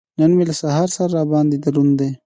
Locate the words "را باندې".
1.17-1.57